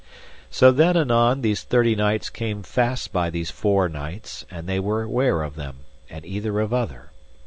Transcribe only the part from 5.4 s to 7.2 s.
of them, and either of other.